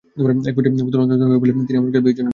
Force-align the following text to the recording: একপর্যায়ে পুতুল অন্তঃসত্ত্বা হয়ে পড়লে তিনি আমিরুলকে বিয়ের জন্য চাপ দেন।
একপর্যায়ে 0.49 0.83
পুতুল 0.85 0.99
অন্তঃসত্ত্বা 1.03 1.29
হয়ে 1.31 1.41
পড়লে 1.41 1.53
তিনি 1.69 1.77
আমিরুলকে 1.81 1.99
বিয়ের 2.01 2.03
জন্য 2.03 2.07
চাপ 2.19 2.27
দেন। 2.27 2.29